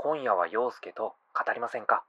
[0.00, 2.04] 今夜は陽介と語りませんか？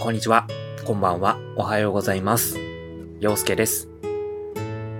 [0.00, 0.48] こんにちは、
[0.84, 2.58] こんばんは、おはようございます。
[3.20, 3.88] 陽介です。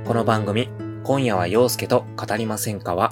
[0.04, 0.68] この番組、
[1.02, 3.10] 今夜は陽介と語りませんかは、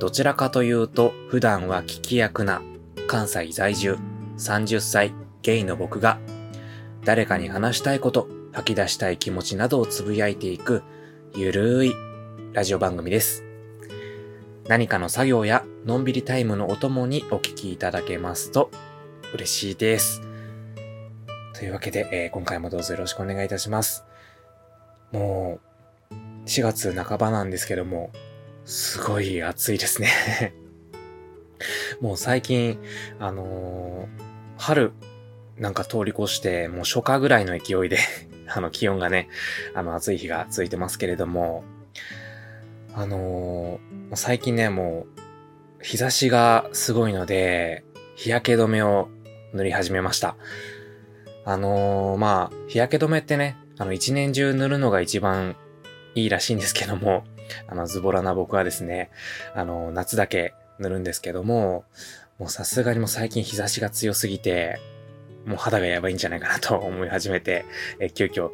[0.00, 2.60] どちらかというと普段は聞き役な
[3.06, 3.98] 関西在住
[4.36, 6.18] 30歳ゲイの僕が
[7.04, 10.82] 誰かに話したいこと、吐き出したい気持ちなどをつぶやいていく
[11.34, 11.94] ゆるい
[12.52, 13.44] ラジオ番組です。
[14.66, 18.72] 何かの作業やのんびりタイムのお供にお聞きいただけますと
[19.34, 20.20] 嬉しいです。
[21.54, 24.04] というわけで、えー今回もどうぞよろしくお願いいたします。
[25.12, 25.60] も
[26.10, 26.14] う、
[26.46, 28.10] 4月半ばなんですけども、
[28.64, 30.54] すごい暑いですね。
[32.00, 32.80] もう最近、
[33.20, 34.92] あのー春
[35.56, 37.98] なんか通り越して、もう初夏ぐらいの勢いで、
[38.52, 39.28] あの気温がね、
[39.74, 41.64] あの暑い日が続いてますけれども、
[42.94, 47.84] あのー最近ね、もう、日差しがすごいので、
[48.16, 49.08] 日焼け止めを
[49.54, 50.36] 塗り始めました。
[51.44, 55.56] あのーまあ、日焼け止めってね、あの一年中塗るのが一番
[56.14, 57.24] いいらしいんですけども、
[57.68, 59.10] あの、ズボラな僕はですね、
[59.54, 61.84] あの、夏だけ塗るんですけども、
[62.38, 64.80] もうさすがにもう最近日差しが強すぎて、
[65.46, 67.64] もう肌がやばいんじゃないかなと思い始めて、
[67.98, 68.50] え急遽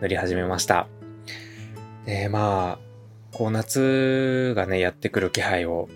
[0.00, 0.88] 塗り始めました。
[2.04, 2.86] で、まあ、
[3.36, 5.88] こう夏がね、やってくる気配を、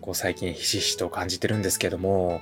[0.00, 2.40] こう最近ひしひしと感じてるんですけども、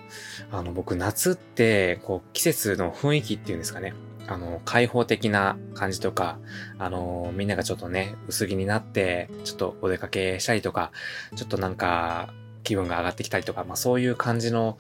[0.53, 3.95] あの僕夏って、こう季節の雰囲気っていうんですかね、
[4.29, 6.39] あの、開放的な感じとか、
[6.79, 10.91] あの、みんながちょっとね、薄着になって、ちょっとお出かけしたりとか、
[11.35, 14.79] ちょっとなんか、気分が上がってきたりとか、まあそういう感じの、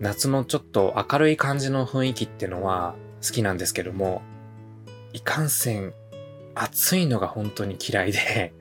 [0.00, 4.22] 夏のちょっと明るい感じの雰囲気ってのは好きなんですけども、
[5.12, 5.92] いかんせん、
[6.54, 8.54] 暑いのが本当に嫌いで、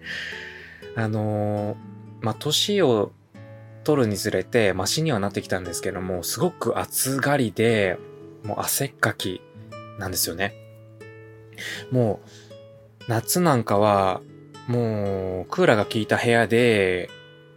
[0.95, 1.78] あの
[2.20, 3.14] まあ年を
[3.86, 7.98] 取るにつれて、マシにはなってきたんですけども、すごく暑がりで、
[8.44, 9.42] もう汗っかき
[9.98, 10.54] なんですよね。
[11.89, 12.20] も
[12.99, 14.22] う、夏なんかは、
[14.67, 17.10] もう、クーラーが効いた部屋で、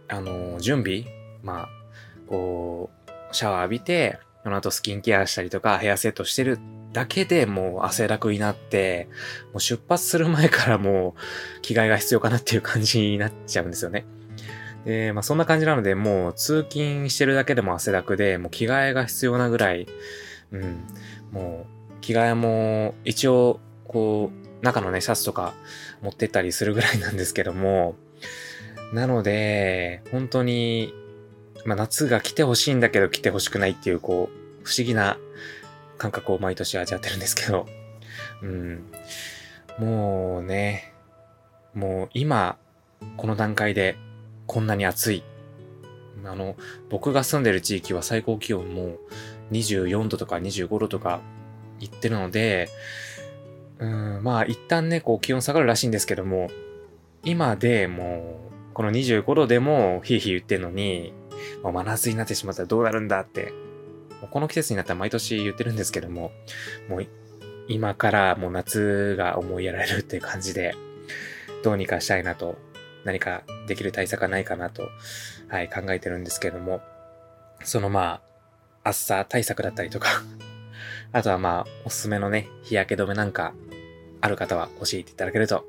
[0.07, 1.05] あの、準備
[1.43, 1.69] まあ、
[2.27, 3.02] こう、
[3.33, 6.59] シャワー浴びて、その後スキンケアしたりとか、ヘアセットしてる
[6.91, 9.07] だけでもう汗だくになって、
[9.51, 11.15] もう出発する前からも
[11.57, 14.05] う着替えが必要かなっていう感じになっちゃうんですよね。
[14.85, 19.87] で、まあそんな感じなので、もう通勤してるだけでも汗だくで、もう着替えが必要なぐらい、
[20.51, 20.85] うん、
[21.31, 25.53] もう着替えも一応、こう、中のね、シャツとか
[26.01, 27.95] 持ってったりするぐらいなんですけども、
[28.93, 30.93] なので、本当に、
[31.65, 35.17] まあ夏が来てほしいんだけど来てほしくないっていう、こう、不思議な
[35.97, 37.65] 感覚を毎年味わってるんですけど、
[38.41, 38.85] うん。
[39.79, 40.93] もうね、
[41.73, 42.57] もう今、
[43.17, 43.97] この段階で
[44.47, 45.23] こんなに暑い。
[46.25, 46.55] あの、
[46.89, 48.97] 僕が住んでる地域は最高気温も
[49.51, 51.21] 24度とか25度とか
[51.79, 52.69] 行ってるので、
[53.79, 56.49] うん、まあ一旦ね、こう気温下がるらしいんですけども、
[57.23, 58.39] 今でも
[58.71, 61.13] う、この25度でもヒーヒー言ってるのに、
[61.61, 63.53] もう真夏になってしまったらどうなるんだって、
[64.21, 66.31] もうこの季節になったら毎年言ってるんですけども、
[66.89, 67.07] もう
[67.67, 70.75] 今からもう夏が思いやられるっていう感じで、
[71.63, 72.57] どうにかしたいなと、
[73.05, 74.89] 何かできる対策はないかなと、
[75.47, 76.81] はい、考えてるんですけども、
[77.63, 78.21] そのま
[78.83, 80.09] あ、暑さ対策だったりとか、
[81.11, 83.53] あとはまあ、おすすめのね、日焼け止めなんか、
[84.21, 85.65] ある方は教えていただけると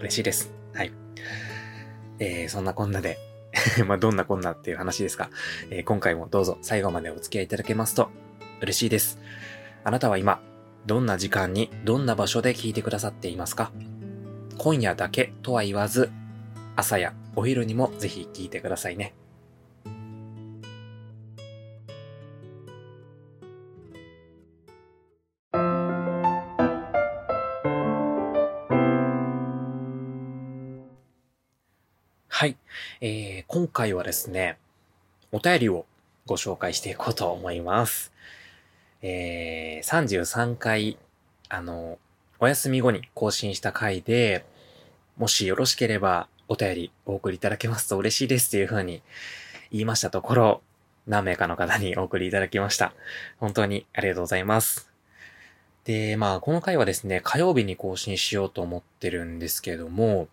[0.00, 0.52] 嬉しいです。
[0.74, 0.92] はい。
[2.18, 3.18] えー、そんなこんなで、
[3.86, 5.30] まあ、どんなこんなっていう話ですが、
[5.70, 8.10] えー今回もどうぞ最後までお付き合いいただけますと
[8.60, 9.18] 嬉しいです。
[9.84, 10.40] あなたは今、
[10.86, 13.72] どんな時間に、どんな場所で聞いてくださっていますか
[14.58, 16.10] 今夜だけとは言わず、
[16.76, 19.14] 朝やお昼にもぜひ聞いてくださいね。
[32.42, 32.56] はい。
[33.00, 34.58] えー、今回はですね、
[35.30, 35.86] お便りを
[36.26, 38.12] ご紹介していこうと思います。
[39.00, 40.98] えー、33回、
[41.48, 42.00] あの、
[42.40, 44.44] お休み後に更新した回で、
[45.16, 49.02] もしよろしければお便りお送りいただけますと嬉しいですというふうに
[49.70, 50.62] 言いましたところ、
[51.06, 52.92] 何名かの方にお送りいただきました。
[53.38, 54.90] 本当にありがとうございます。
[55.84, 60.26] で、まあ、この回はですね、火曜日に更新しようと思ってるんですけども、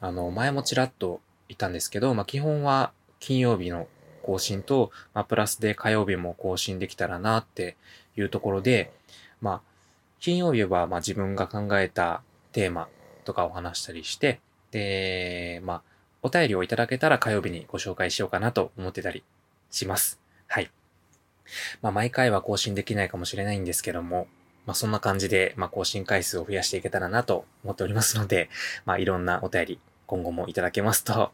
[0.00, 1.20] あの、前もちらっと
[1.52, 3.86] 言ったんですけど、まあ、基本は金曜日の
[4.22, 7.76] 更新と、まあ、プラスで火曜日も更新できたらなって
[8.16, 8.92] いうところで、
[9.40, 9.60] まあ、
[10.20, 12.22] 金曜日はまあ自分が考えた
[12.52, 12.88] テーマ
[13.24, 14.40] とかを話したりして、
[14.70, 15.82] で、まあ、
[16.22, 19.24] お便りをいただけたら火曜日にご紹介しようかなと思ってたり
[19.70, 20.20] します。
[20.46, 20.70] はい。
[21.82, 24.26] まあ、毎回は更新できないかもしれないんですけども、
[24.64, 28.48] まあ、そんな感じで、まあ、更新回数を増やしていけたらなと思っておりますので、
[28.84, 31.32] まあ、いろんなお便り、今後もいただけますと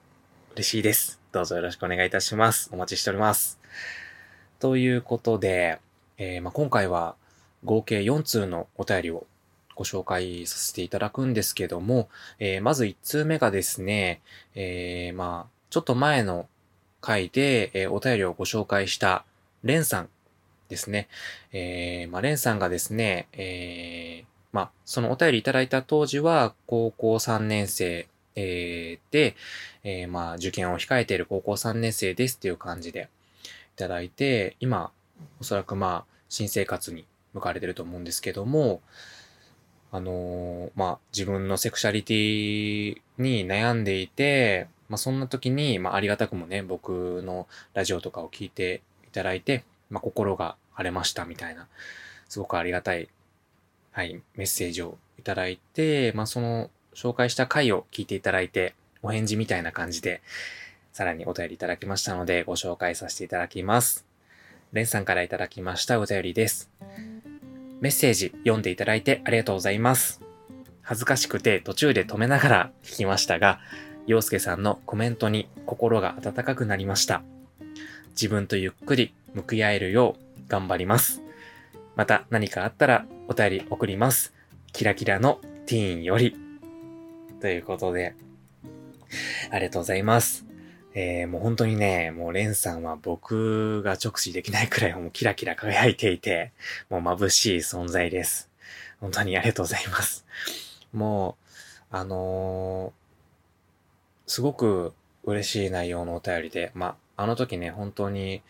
[0.58, 1.20] 嬉しいです。
[1.30, 2.68] どうぞよろしくお願いいたします。
[2.72, 3.60] お待ちしております。
[4.58, 5.78] ということで、
[6.16, 7.14] えー、まあ、今回は
[7.62, 9.24] 合計4通のお便りを
[9.76, 12.08] ご紹介させていただくんですけども、
[12.40, 14.20] えー、まず1通目がですね、
[14.56, 16.48] えー、まあ、ちょっと前の
[17.00, 19.24] 回で、えー、お便りをご紹介した
[19.62, 20.08] レンさん
[20.68, 21.06] ですね。
[21.52, 28.08] えー、まあ、レンさんがですね、えー、まあ、そのお便りいただいた当時は高校3年生、
[28.40, 29.34] えー、で、
[29.82, 33.08] えー、まあ、受験を控えている高校3年生ですっていう感じで
[33.74, 34.92] いただいて、今、
[35.40, 37.04] おそらくまあ、新生活に
[37.34, 38.80] 向かわれてると思うんですけども、
[39.90, 51.66] あのー、まあ、自分のセクシャリティに悩んでいて、まあ、そんな時に、まあ、ありがたくもね、僕のラジオとかを聞いていただいて、まあ、心が晴れましたみたいな、
[52.28, 53.08] すごくありがたい、
[53.90, 58.74] はい、メッセージをいただいて、まあ、その、紹介した回を聞いていただいて、
[59.04, 60.20] お返事みたいな感じで、
[60.92, 64.04] さらにお便りいただきましたので、ご紹介させていただきます。
[64.72, 66.68] レンさんからいただきましたお便りです。
[67.80, 70.20] メッセージ読んでいただいてありがとうございます。
[70.82, 73.60] 恥ずかしくて途中で止めながら聞きましたが、
[74.08, 77.22] 洋介さんのコメントに心が温かくなりました。
[78.10, 81.22] 自分とゆっくり向き合えるよう頑張ります。
[81.94, 84.34] また何かあったらお便り送ります。
[84.72, 86.47] キラキラのティーンより。
[87.40, 88.14] ということで、
[89.50, 90.44] ありがとうございます。
[90.94, 96.52] えー、もう本当にね、もうレンさんは僕が直視できないくらいもうキラキラ輝いていて、
[96.90, 98.50] もう眩しい存在です。
[99.00, 100.26] 本当にありがとうございます。
[100.92, 101.36] も
[101.92, 104.92] う、あのー、すごく
[105.22, 108.42] 嬉しい内容のお便りで、まあ、あの時ね、本当に、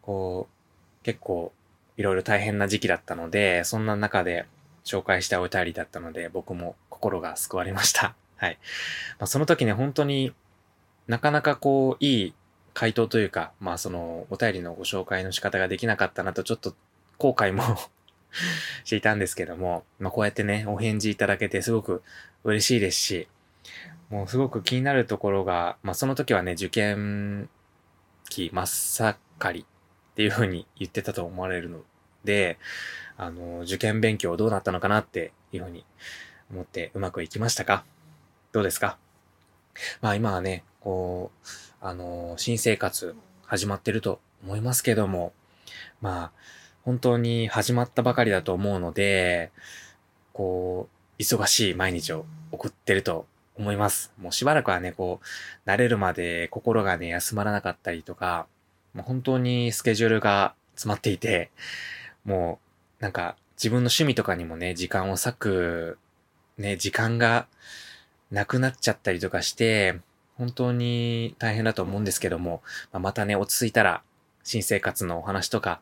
[0.00, 1.52] こう、結構、
[1.96, 4.46] いろいろ大変な時期だったので、そんな中で
[4.84, 8.14] 紹介したお便りだったので、僕も心が救われました。
[8.42, 8.58] はい。
[9.20, 10.32] まあ、その時ね、本当に
[11.06, 12.34] なかなかこう、いい
[12.74, 16.74] 回答というか、まあその、お便りのご紹介の仕方ができなかったなと、ちょっと
[17.18, 17.62] 後悔も
[18.82, 22.02] していたんですけども、まあこうやってね、お返事いただけてすごく
[22.42, 23.28] 嬉しいですし、
[24.10, 27.48] もうすごく気になるところが、まあその時はね、受験
[28.28, 28.66] 期真っ
[29.38, 31.84] 盛りっていう風に言ってたと思われるの
[32.24, 32.58] で、
[33.16, 35.84] あの、受験勉強どうなったのかなっていう風に
[36.50, 37.91] 思ってうまくいきましたか？
[38.52, 38.98] どうですか？
[40.02, 41.46] まあ今はね、こう、
[41.80, 43.16] あの、新生活
[43.46, 45.32] 始まってると思いますけども、
[46.02, 46.32] まあ、
[46.84, 49.52] 本当に始まったばかりだと思うので、
[50.34, 50.86] こ
[51.18, 53.24] う、忙しい毎日を送ってると
[53.56, 54.12] 思います。
[54.20, 58.46] もうしばらくはね、こう、慣れるまで心がね、休まらなかったりとか、
[58.92, 61.50] もう本当にスケジュールが詰まっていて、
[62.26, 62.60] も
[63.00, 65.98] う、なんか、自分の趣味とかにもね、時間を割く、
[66.58, 67.46] ね、時間が
[68.32, 70.00] なくなっちゃったりとかして、
[70.38, 74.02] 本当に大変だと思うんですけども、まあ、またね、落ち着いたら、
[74.42, 75.80] 新生活のお話とか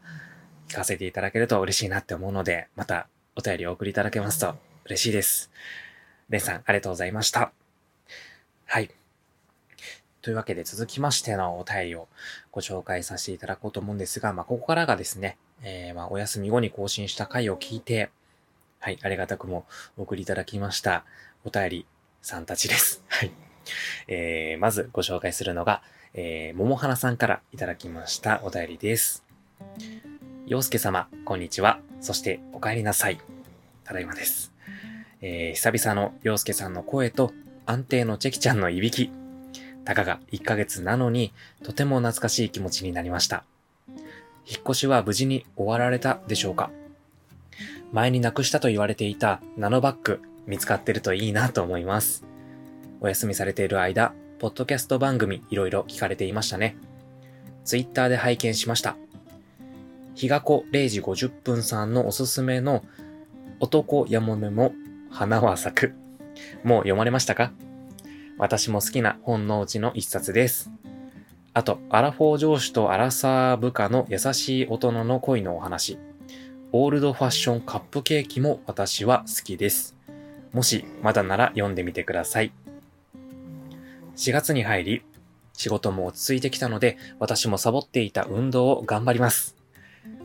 [0.69, 3.06] 聞かせていただけると嬉しいなって思うので、また
[3.37, 5.50] お便りをお送りいただけますと嬉しいです。
[6.29, 7.52] レンさん、ありがとうございました。
[8.67, 8.91] はい。
[10.20, 12.08] というわけで続きましてのお便りを
[12.51, 18.10] ご紹介させていただこうと思うんですが、まあ、ここからがですね、えー、まあ、お休み後に更新した回を聞いて、
[18.81, 21.05] はい、ありがたくもお送りいただきました
[21.44, 21.86] お便り
[22.22, 23.03] さんたちです。
[23.08, 23.31] はい。
[24.08, 25.82] えー、まずご紹介するのが、
[26.15, 29.24] えー、桃花さんからいただきましたお便りです。
[30.46, 31.81] 洋介様、こんにちは。
[32.00, 33.20] そしてお帰りなさい。
[33.84, 34.53] ただいまです。
[35.20, 37.32] えー、久々の洋介さんの声と
[37.67, 39.10] 安定のチェキちゃんのいびき。
[39.84, 43.44] たかが1ヶ月なのに、とても懐かしい気持ちになりました。
[44.50, 46.70] 引っ越しは無事に終わられたでしょうか
[47.93, 52.25] 前になくしたと言われていたナノバッグ見つかってるといいなと思います。
[53.01, 56.77] お休みされている間、ポッドキャスト番組いろいろ聞かれていましたね。
[57.65, 58.97] ツイッターで拝見しました。
[60.15, 62.85] 日が子0時50分さんのおすすめの
[63.61, 64.73] 男やもめも
[65.11, 65.94] 花は咲く。
[66.65, 67.53] もう読まれましたか？
[68.39, 70.70] 私も好きな本のうちの一冊です。
[71.53, 75.99] あと、アラフォー上司とアラサー部下の優しい大人の恋のお話。
[76.73, 79.97] オールドファッションカップケーキも私は好きです。
[80.52, 82.52] もしまだなら読んでみてください。
[84.16, 85.02] 4月に入り、
[85.52, 89.56] 仕事も落ち着いてきたので、私もサボっていた運動を頑張ります。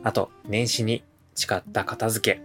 [0.02, 1.04] あと、年始に
[1.34, 2.40] 誓った片付け。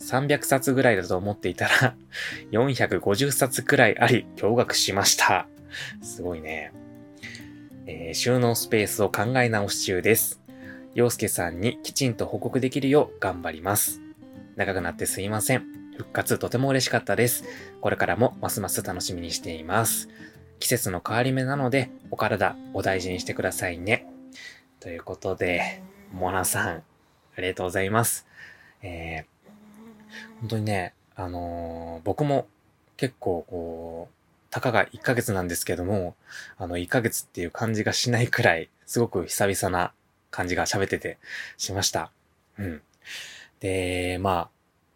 [0.00, 1.94] 300冊ぐらいだと思っていたら、
[2.52, 5.46] 450冊くらいあり、驚愕しました。
[6.02, 6.72] すごいね。
[7.86, 10.40] えー、収納スペースを考え直し中です。
[10.94, 14.00] 洋介さんにきちんと報告できるよう頑張ります。
[14.56, 15.87] 長くなってすいません。
[15.98, 17.44] 復活とても嬉しかったです。
[17.82, 20.08] これからもますます楽しみにしています。
[20.60, 24.06] 季節の変わり目なので、お体お大事にしてくださいね。
[24.80, 26.82] ということで、モナさん、
[27.36, 28.26] ありがとうございます。
[28.82, 29.38] えー
[30.40, 32.46] 本当にね、あのー、僕も
[32.96, 34.14] 結構こう、
[34.50, 36.14] たかが1ヶ月なんですけども、
[36.56, 39.92] あの、1ヶ月っていう感じがしないくらい、すごく久々な
[40.30, 41.18] 感じが喋ってて
[41.56, 42.10] しました。
[42.58, 42.82] うん。
[43.60, 44.50] で、まあ、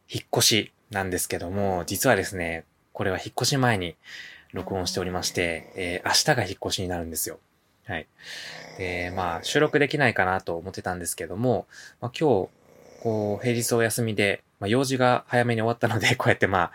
[0.09, 3.97] 引っ越しなんですけども、実はですね、これは引っ越し前に
[4.53, 7.39] 録音しておりまして、えー、明日が引っ越しになるんですよ。
[7.87, 8.07] はい。
[8.79, 11.67] で、まあ、収録できないかなと思ってたんですけども、
[12.01, 12.49] まあ、今日、
[13.03, 16.73] こう、平日お休みで、まあ、用事が早めに終わったので、 こうやってまあ、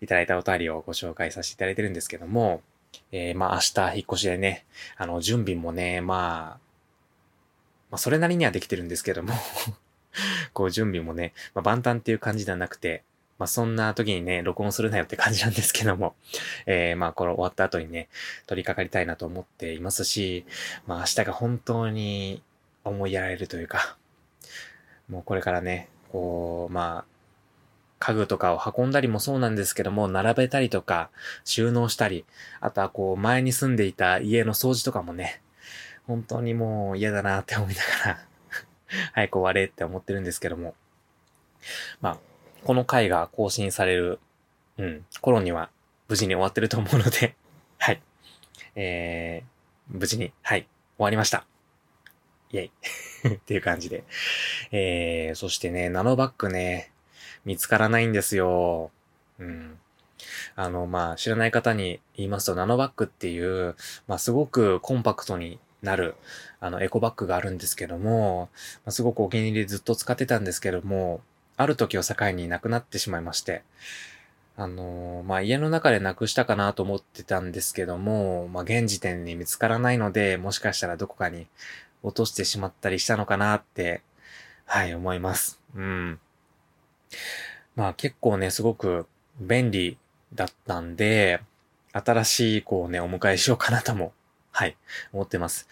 [0.00, 2.62] いただいたお便りをご紹介させていただいてるんですけども、
[3.12, 4.64] えー、まあ明日引っ越しでね、
[4.96, 6.68] あの、準備もね、まあ、
[7.90, 9.32] まあそれなりにはできてるんですけども
[10.52, 13.02] こう準備もね、まあ万端っていう感じではなくて、
[13.38, 16.14] まあそんな時にね、録音するなよって感じなんですけども、
[16.66, 18.08] えー、まあこれ終わった後にね、
[18.46, 20.44] 取り掛かりたいなと思っていますし、
[20.86, 22.42] まあ明日が本当に
[22.84, 23.96] 思いやられるというか、
[25.08, 27.04] もうこれからね、こう、まあ、
[27.98, 31.10] 家具とかを運んだりもそうなんですけども、並べたりとか、
[31.44, 32.24] 収納したり、
[32.60, 35.42] あとはこう、前に住んでいた家の掃除とかもね、
[36.06, 38.18] 本当にもう嫌だなって思いながら
[39.12, 40.74] 早く終われって思ってるんですけども。
[42.00, 42.18] まあ、
[42.64, 44.18] この回が更新される、
[44.76, 45.70] うん、頃には
[46.08, 47.34] 無事に終わってると思うので
[47.78, 48.02] はい。
[48.74, 50.62] えー、無事に、はい、
[50.96, 51.46] 終わりました。
[52.50, 52.70] イェイ
[53.34, 54.04] っていう感じで。
[54.72, 56.92] えー、そしてね、ナノバッグね、
[57.44, 58.90] 見つからないんですよ。
[59.38, 59.78] うん。
[60.56, 66.16] あの、まあ、知らない方に言いますと、ナノバッグっていう、まあ、すごくコンパクトになる、
[66.60, 68.50] あの、エコバッグがあるんですけども、
[68.84, 71.20] まあ、すごくお気に入りでずっと使ってたんですけども、
[71.58, 73.62] ある時を境になくなってしまいまして、
[74.56, 81.46] あのまあ、家の中でなくしたかなと思ってたんですけども、まあ、現時点に見つからないので、もしかしたらどこかに
[82.02, 84.02] 落としてしまったりしたのかなって、
[84.66, 85.60] はい、思います。
[85.74, 86.18] うん。
[87.76, 89.06] まあ結構ね、すごく
[89.40, 89.98] 便利
[90.34, 91.40] だったんで、
[91.92, 94.12] 新しい子をね、お迎えしようかなとも、
[94.50, 94.76] はい、
[95.12, 95.68] 思ってます。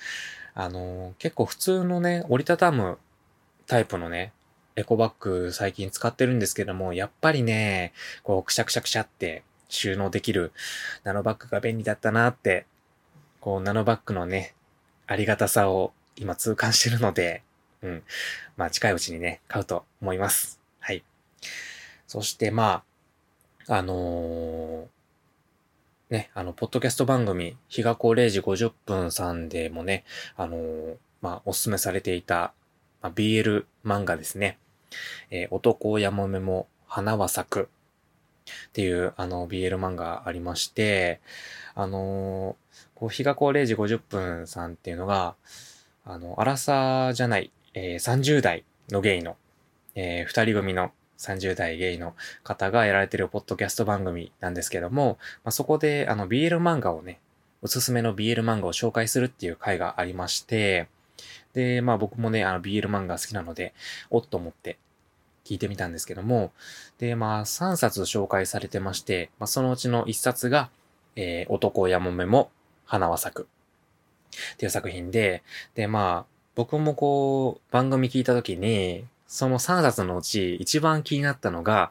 [0.54, 2.98] あのー、結構普通のね、折りたたむ
[3.66, 4.32] タイプのね、
[4.76, 10.52] エコバッグ最近使ってるんですけども、やっぱりね、こう、くしゃくしゃくしゃって収納できる
[11.02, 12.66] ナノバッグが便利だったなって、
[13.40, 14.54] こう、ナノバッグのね、
[15.06, 17.42] ありがたさを今痛感してるので、
[17.80, 18.02] うん。
[18.58, 20.60] まあ近いうちにね、買うと思います。
[20.78, 21.02] はい。
[22.06, 22.82] そしてま
[23.68, 24.86] あ、あのー、
[26.10, 30.04] ね、あの、ポッドキャスト番組、日が子0時50分さんでもね、
[30.36, 32.52] あのー、まあ、おすすめされていた、
[33.02, 34.58] まあ、BL 漫画ですね。
[35.30, 37.68] えー、男やもめも花は咲く
[38.68, 41.20] っていう、あの、BL 漫画ありまして、
[41.74, 45.34] あのー、こう、日が子0時50分さんっていうのが、
[46.04, 49.36] あの、荒さじゃない、えー、30代のゲイの、
[49.94, 52.14] えー、二人組の30代ゲイの
[52.44, 57.20] 方がやられてるポッドキャスト番組なんですけども、まあ、そこであの BL 漫画をね、
[57.62, 60.88] おすすめの BL 漫画を紹介するっていう回がありまして、
[61.56, 63.72] で、まあ僕もね、あの BL 漫画好きなので、
[64.10, 64.78] おっと思って
[65.42, 66.52] 聞いてみたんですけども、
[66.98, 70.68] で、まあ3冊紹介されてまして、まあそのうちの1冊が、
[71.16, 72.50] えー、男やもめも
[72.84, 73.48] 花は咲く
[74.54, 75.42] っていう作品で、
[75.74, 81.90] で、まあ僕もこう番組聞いた時に、その3冊のうち一番気になったのが、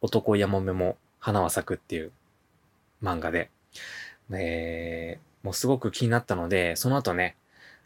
[0.00, 2.10] 男やもめも花は咲くっていう
[3.04, 3.50] 漫画で、
[4.32, 7.36] えー、もうすごく気になったので、その後ね、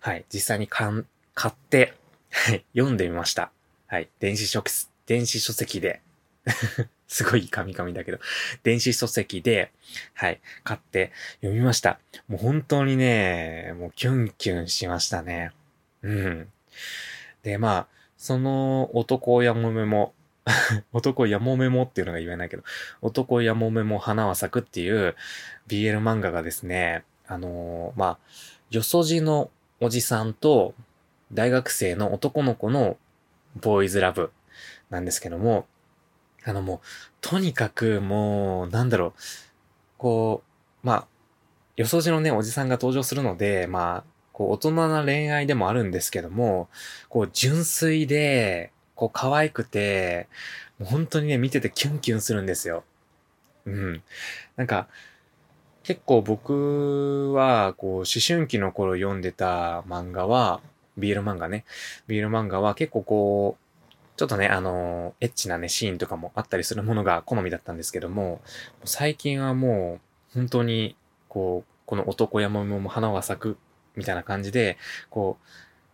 [0.01, 1.95] はい、実際にかん買って、
[2.31, 3.51] はい読んでみました。
[3.87, 4.63] はい、電子書、
[5.07, 6.01] 電子書籍で
[7.09, 8.19] すごいカミカミだけど、
[8.63, 9.73] 電子書籍で、
[10.15, 11.99] はい、買って読みました。
[12.29, 15.53] もう本当にね、もうキュンキュンしましたね。
[16.03, 16.49] うん。
[17.43, 20.15] で、まあ、その男やもめも
[20.93, 22.63] 男やもめもっていうのが言えないけど、
[23.03, 25.15] 男やもめも花は咲くっていう
[25.69, 28.19] BL 漫画がですね、あのー、まあ、
[28.71, 30.75] よそじのおじさんと
[31.33, 32.97] 大学生の男の子の
[33.61, 34.31] ボーイズラブ
[34.91, 35.67] なんですけども、
[36.45, 36.79] あのもう、
[37.21, 39.13] とにかくもう、なんだろう、
[39.99, 40.43] こ
[40.83, 41.07] う、まあ、
[41.77, 46.69] よそじのね、おじさんが登場するので、まあ、こう、大人な恋愛でもあるんですけども、
[47.09, 50.29] こう、純粋で、こう、可愛くて、
[50.83, 52.85] 本当にね、見ててキュンキュンするんですよ。
[53.67, 54.03] うん。
[54.57, 54.89] なんか、
[55.83, 60.61] 結構僕は、こう、思春期の頃読んでた漫画は、
[60.99, 61.65] ビール漫画ね。
[62.07, 63.71] ビール漫画は結構こう、
[64.17, 68.43] ちょっとね、あのエッチなね、シーンとかもあったりするものが好みだったんですけども、
[68.85, 69.99] 最近はも
[70.35, 70.97] う、本当に、
[71.29, 73.57] こう、この男山も花が咲く、
[73.97, 74.77] みたいな感じで、
[75.09, 75.47] こう、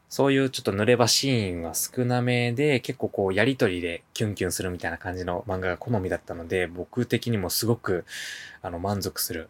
[0.08, 8.04] そういうちょっと濡れ場シーンは少なめで、結構こう、やりとりでキュンキュンするみたいな感じの漫画が好みだったので、僕的にもすごく、
[8.62, 9.48] あの、満足する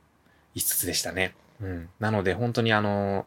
[0.56, 1.34] 一冊でしたね。
[1.60, 1.88] うん。
[2.00, 3.26] なので、本当にあの、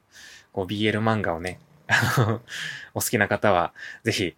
[0.51, 2.41] こう、BL 漫画をね、 あの、
[2.95, 4.35] お好きな方は、ぜひ、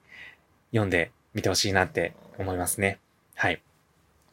[0.72, 3.00] 読んでみてほしいなって思いますね。
[3.36, 3.62] はい。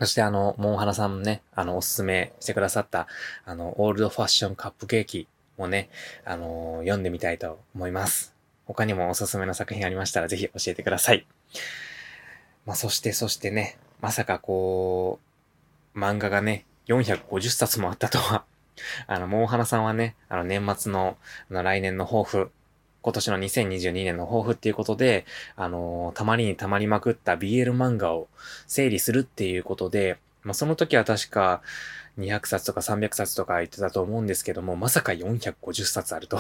[0.01, 3.07] そしてあの、モンハナさんもね、あの、おすすめしてくださった、
[3.45, 5.89] あの、オールドファッションカップケーキもね、
[6.25, 8.35] あの、読んでみたいと思います。
[8.67, 11.27] 他にもおすすめの作品ありましたらぜひ教えてください。
[12.67, 15.21] まあ、そして、そしてね、まさかこ
[15.95, 18.45] う、漫画がね、450冊もあったとは。
[19.07, 21.17] あの、モンハナさんはね、あの、年末の、
[21.51, 22.51] あの、来年の抱負、
[23.03, 25.25] 今年の2022年の抱負っていうことで、
[25.57, 28.29] あのー、たまりにたまりまくった BL 漫画を
[28.67, 31.63] 整理するっていうことで、まあ、その時は確か
[32.19, 36.39] 200冊とか300冊とか言ってたと思うんですけども、まさか450冊あると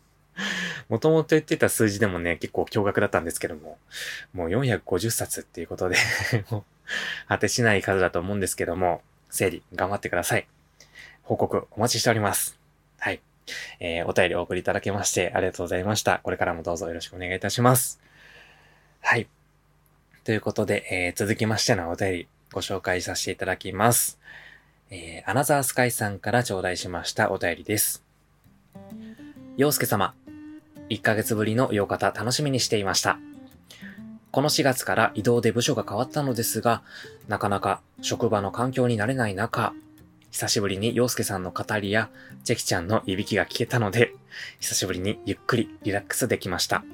[0.88, 3.78] もともと言ってた数字でもね、結構驚愕だったんですけども、
[4.32, 5.96] もう450冊っていうことで、
[7.28, 10.46] 果てしない数だと思うんですけども、整理頑張ってください。
[11.22, 12.58] 報告お待ちしております。
[12.98, 13.20] はい。
[13.80, 16.20] えー、お便りお送りいただきましてありがとうございました。
[16.22, 18.00] これからもどうぞよろしくお願いいたします。
[19.00, 19.26] はい。
[20.24, 24.18] ということで、えー、続きましてのお便りご紹介させていただきます。
[24.90, 28.04] えー、アナザースカイさんから頂戴しましたお便りです。
[29.56, 30.14] 洋介様、
[30.88, 33.18] 1ヶ月ぶりの洋方楽しみにしていました。
[34.32, 36.82] この4月から移動で部署が変わったのですが、
[37.28, 39.72] なかなか職場の環境になれない中、
[40.30, 42.10] 久しぶりに洋介さんの語りや、
[42.44, 44.14] チェキちゃんのいびきが聞けたので、
[44.60, 46.84] 久しぶりにゆっくりリラックスできました。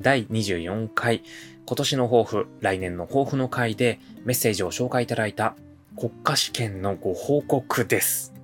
[0.00, 1.22] 第24回、
[1.66, 5.54] 今年の抱負、来年の抱負の回でメッセージを紹介いただいた
[5.96, 8.34] 国家試験のご報告です。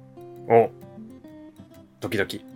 [0.49, 0.71] お、
[2.01, 2.50] ドキドキ。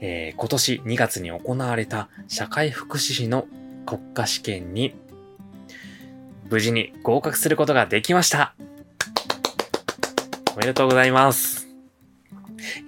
[0.00, 3.46] えー、今年2月に行われた社会福祉士の
[3.86, 4.94] 国家試験に
[6.50, 8.54] 無事に合格することができました。
[10.54, 11.66] おめでとうございます。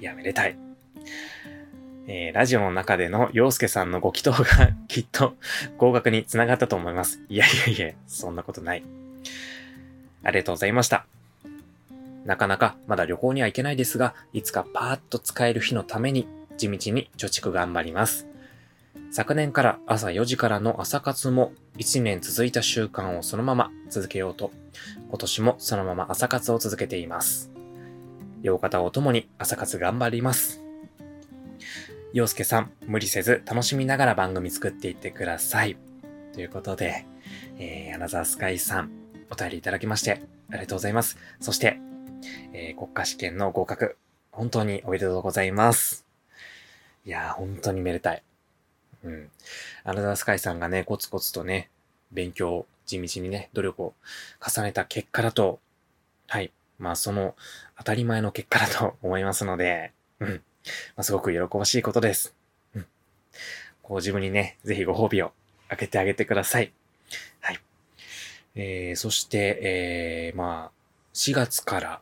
[0.00, 0.58] いや、めでたい。
[2.06, 5.36] えー、ラジオの中での洋介さんのご祈祷が きっと
[5.76, 7.20] 合格につながったと思います。
[7.28, 8.82] いやいやいや、そんなことない。
[10.22, 11.06] ありがとうございました。
[12.24, 16.26] なかなかまだ旅行には行けないですが、いつかパーッと使える日のために
[16.58, 18.26] 地道に貯蓄頑張ります。
[19.10, 24.50] 昨年から朝4時からの朝活も1年続いた習慣をそのまま続けようと、
[25.08, 27.50] 今年もそのまま朝活を続けています。
[28.42, 30.62] 両方を共に朝活頑張ります。
[32.12, 35.76] 洋介さん、無理せず楽しみながら番組作っていってください。
[36.32, 37.06] ということで、
[37.58, 38.90] えー、アナザースカイさん、
[39.30, 41.18] お便りいただきまして、ありがとうございます。
[41.40, 41.80] そして、
[42.52, 43.96] えー、国家試験の合格、
[44.32, 46.07] 本当におめでとうございます。
[47.08, 48.22] いやー、本当にめでたい。
[49.02, 49.30] うん。
[49.82, 51.70] アナザースカイさんがね、コツコツとね、
[52.12, 53.94] 勉強、地道にね、努力を
[54.46, 55.58] 重ねた結果だと、
[56.26, 56.52] はい。
[56.78, 57.34] まあ、その
[57.78, 60.28] 当たり前の結果だと 思いますので、うん。
[60.28, 60.34] ま
[60.98, 62.34] あ、すごく喜ばしいことです。
[62.74, 62.86] うん。
[63.82, 65.32] こう自分にね、ぜひご褒美を
[65.70, 66.74] あげてあげてください。
[67.40, 67.60] はい。
[68.54, 70.78] えー、そして、えー、まあ、
[71.14, 72.00] 4月から、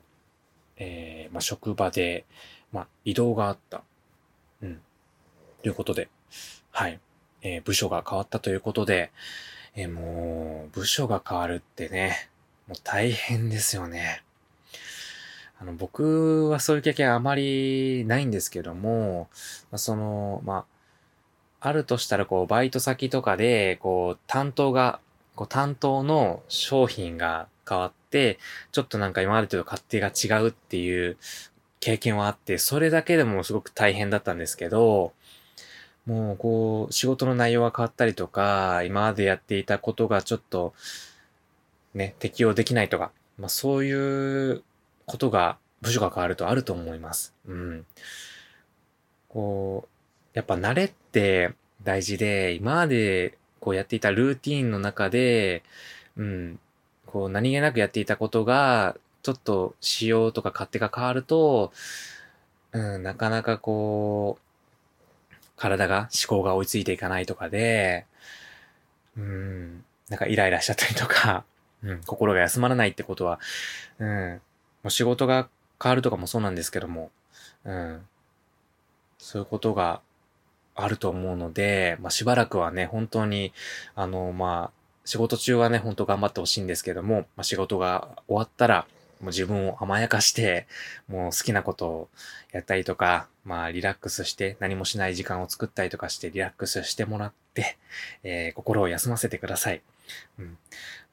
[0.78, 2.24] えー、まあ、職場で、
[2.72, 3.84] まあ、移動があった。
[5.66, 6.08] ということで、
[6.70, 7.00] はい。
[7.42, 9.10] えー、部署が変わったということで、
[9.74, 12.30] えー、もう、部署が変わるってね、
[12.68, 14.22] もう大変ですよね。
[15.58, 19.28] あの、僕はそういう経験あまりないんですけども、
[19.72, 20.66] まあ、その、ま
[21.60, 25.00] あ、あるとしたら、こう、バイト先とかで、こう、担当が、
[25.34, 28.38] こう、担当の商品が変わって、
[28.70, 31.16] ちょっとなんか今までと勝手が違うっていう
[31.80, 35.12] 経験はあって、それだけでもすごく大変だったんですけど、
[36.06, 40.72] もうこう、仕事の内容が変わったりとか、今までやっていたことがちょっと、
[41.94, 44.62] ね、適用できないとか、まあそういう
[45.04, 47.34] ことが、部署が変わるとあると思います。
[47.46, 47.86] うん。
[49.28, 49.88] こう、
[50.32, 55.62] やっぱ慣れって大事で、今までこうやっていたルーティンの中で、
[56.16, 56.58] うん、
[57.06, 61.72] こう何気なくやっていたことが、ちょっと仕様とか勝手が変わると、
[62.72, 64.45] うん、なかなかこう、
[65.56, 68.06] 体が、思考が追いついていかないとかで、
[69.16, 71.44] うん、なんかイライラしちゃったりとか、
[71.82, 73.40] うん、心が休まらないってことは、
[73.98, 74.40] うん、も
[74.84, 75.48] う仕事が
[75.82, 77.10] 変わるとかもそうなんですけども、
[77.64, 78.06] うん、
[79.18, 80.00] そういうことが
[80.74, 83.52] あると思うので、まあ、しばらくはね、本当に、
[83.94, 84.70] あの、まあ、
[85.04, 88.86] 仕事中はね、本当頑張ってほしいんですけども、まあ、仕事が終わったら、
[89.20, 90.66] もう自分を甘やかして、
[91.08, 92.08] もう好きなことを
[92.52, 97.78] やったりとか、まあリラックスして何もしない時間を作ったりとかしてリラックスしてもらって、
[98.22, 99.82] えー、心を休ませてください。
[100.38, 100.58] うん。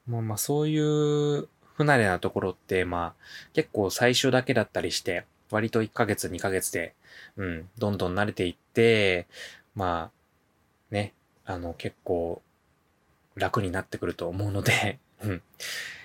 [0.06, 6.94] もうまあそういう不慣れなところって、まあ結構最初だけだったりして、割と1ヶ月2ヶ月で、
[7.36, 9.26] うん、どんどん慣れていって、
[9.74, 11.12] まあ、ね、
[11.44, 12.42] あの結構
[13.34, 15.42] 楽になってくると思うので、うん。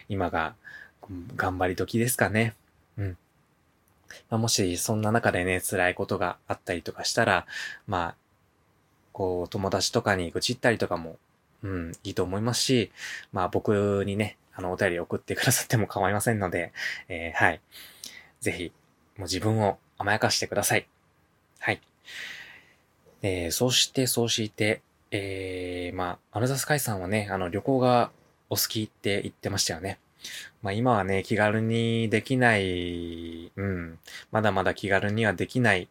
[0.08, 0.56] 今が
[1.36, 2.56] 頑張り時ですかね。
[2.98, 3.18] うん。
[4.30, 7.46] まあ、もしそんな中でね、辛いことがあったりとかしたら、
[7.88, 8.16] まあ、
[9.12, 11.18] こう、友達とかに愚痴ったりとかも、
[11.64, 12.92] うん、いいと思いますし、
[13.34, 16.72] まあ僕にね、あの、お便り送ってくださっても構いませんので、
[17.10, 17.62] えー、はい。
[18.40, 18.72] ぜひ、
[19.18, 20.88] もう自分を甘やかしてください。
[21.60, 21.82] はい。
[23.22, 28.12] えー、そして、そうして、えー、まあ、アルザスカイさんはね、あの、旅行が
[28.50, 30.00] お好きって言ってましたよね。
[30.62, 34.00] まあ今はね、気軽にできない、うん、
[34.32, 35.88] まだまだ気軽にはできない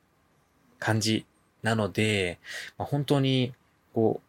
[0.78, 1.26] 感じ
[1.62, 2.38] なので、
[2.76, 3.52] まあ、本当に、
[3.94, 4.28] こう、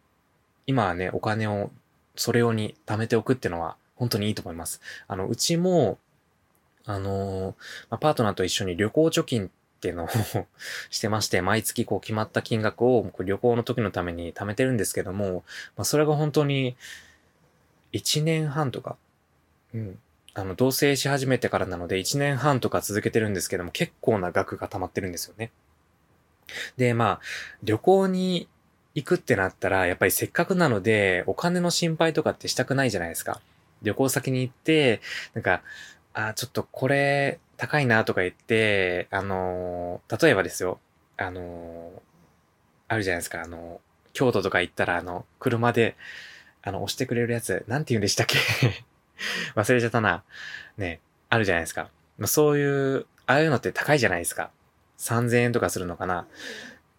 [0.66, 1.70] 今はね、お金を
[2.16, 4.80] それ用に貯めておくっていうのは本当にいいと思います。
[5.08, 5.98] あの、うちも、
[6.86, 7.54] あのー、
[7.90, 10.08] まあ、パートナーと一緒に旅行貯金っていうのを
[10.90, 15.44] してまして、毎月こう決まった金額を旅行の時のために貯めてるんですけども、
[15.76, 16.76] まあ、それが本当に
[17.92, 18.96] 1年半とか
[19.74, 19.98] うん。
[20.34, 25.50] あの、同棲し始めてからなので1年半とか続けてるんですけども、結構な額が溜まってるんですよね。
[26.76, 27.20] で、まあ、
[27.62, 28.48] 旅行に
[28.94, 33.40] 行くってなったら、やっぱりせっかくなので、お金の心配とかってしたくないじゃないですか。
[33.82, 35.00] 旅行先に行って、
[35.34, 35.62] なんか、
[36.12, 40.80] あ、ちょっとこれ高いなとか言って、あのー、例えばですよ、
[41.16, 42.00] あのー、
[42.88, 45.96] あるじゃないですか、あのー、京都とか行ったら、あの、車で、
[46.62, 48.36] あの、押してくれるやつ、なんて言うんでしたっけ？
[49.54, 50.22] 忘れちゃったな。
[50.76, 51.90] ね、あるじゃないですか。
[52.18, 54.50] まあ、そういう、ああいうのって高いじゃないですか。
[54.98, 56.26] 3000円とかするのかな。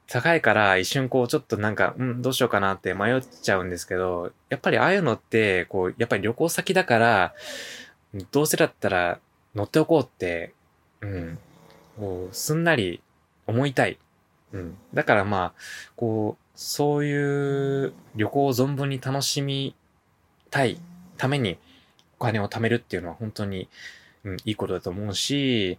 [0.08, 7.34] 高いから一瞬こうちょっとなんか、うん、どうしようかなって迷っちゃうんですけど、やっぱりああいうのって、こう、やっぱり旅行先だから、
[8.32, 9.20] どうせだったら
[9.56, 10.54] 乗っておこうって、
[11.00, 11.40] うん、
[11.98, 13.02] こう、すんなり
[13.48, 13.98] 思いたい。
[14.52, 14.78] うん。
[14.94, 15.54] だからまあ、
[15.96, 19.76] こう、そういう旅行を存分に楽しみ
[20.50, 20.78] たい
[21.18, 21.58] ために、
[22.22, 23.68] 金を貯めるっていうのは本当に、
[24.24, 25.78] うん、いいことだと思うし、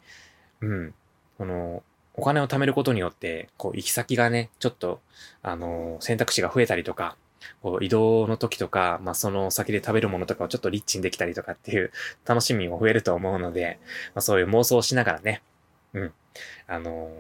[0.61, 0.95] うん、
[1.39, 1.83] この、
[2.15, 5.01] お金を貯めることによって、こう、行き先がね、ちょっと、
[5.43, 7.17] あの選択肢が増えたりとか、
[7.63, 11.91] こう、移動の時とか、まあ、その先で食べるものとかをちょっとリッチにできたりとかっていう
[12.27, 13.79] 楽しみも増えると思うので、
[14.15, 15.43] まあ、そういう妄想をしながらね、
[15.95, 16.13] うん、
[16.67, 17.11] あの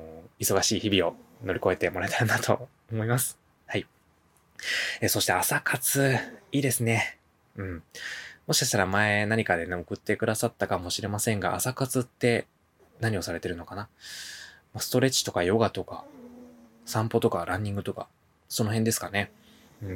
[0.40, 3.38] 忙しい日々を乗り越えてもらえたらなと思います。
[3.66, 3.86] はい。
[5.00, 6.16] えそして朝活、
[6.52, 7.18] いいですね。
[7.56, 7.82] うん。
[8.46, 12.46] もしかしたら前何かでね、送ってくださったかもしれませんが、朝活って
[13.00, 13.88] 何をされてるのかな？
[14.78, 16.04] ストレッチとかヨガとか、
[16.84, 18.08] 散歩とかランニングとか、
[18.48, 19.30] その辺ですかね。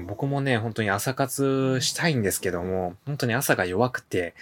[0.07, 4.35] 僕もね、本当に朝活したいんですけども、本当に朝が弱くて、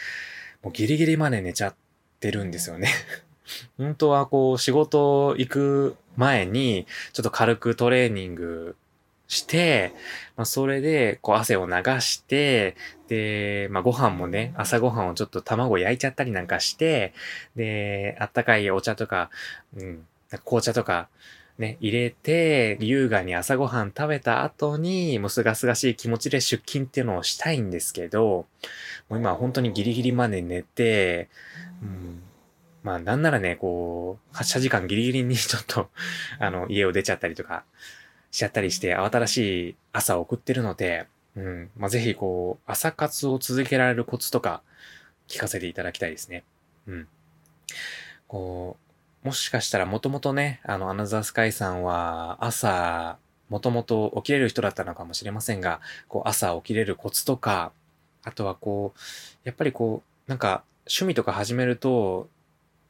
[0.62, 1.75] もうギリギリまで寝ちゃっ
[2.21, 2.88] てるんですよね
[3.77, 8.77] 本当はこう仕事行く前にちょっと軽くトレーニング
[9.28, 9.92] して、
[10.37, 12.76] まあ、それで、こう、汗を流して、
[13.08, 17.14] で、まあ、ご飯もね、朝ご飯をちょっと卵焼いちゃったりなんかして、
[17.56, 19.30] で、あったかいお茶とか、
[19.76, 20.06] うん、
[20.44, 21.08] 紅茶とか、
[21.58, 28.46] ね、入れて、優雅に朝ごはん食べた後に、もうすがすがしい気持ちで出勤っていうのをしたいんですけど、
[29.08, 31.28] もう今本当にギリギリまで寝て、
[31.80, 32.22] うん、
[32.82, 35.90] まあなんならね、こう、発車時間ギリギリにちょっと、
[36.40, 37.64] あの、家を出ちゃったりとか、
[38.35, 39.37] しちゃったりして、慌ただし
[39.70, 41.70] い朝を送ってるので、うん。
[41.77, 44.61] まあ、ぜひ、こう、朝活を続けられるコツとか、
[45.29, 46.42] 聞かせていただきたいですね。
[46.88, 47.09] うん。
[48.27, 48.77] こ
[49.23, 53.18] う、もしかしたらもともとね、あの、アナザースカイさんは、朝、
[53.51, 57.70] もともと起きれる人だったのかもしれませんが、こう、朝起きれるコツとか、
[58.25, 58.99] あとはこう、
[59.44, 62.29] やっぱりこう、なんか、趣味とか始めると、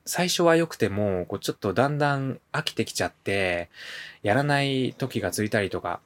[0.07, 3.71] 最初は良くても、こうちょっとだんだん飽きてきちゃって、
[4.23, 6.01] やらない時がついたりとか、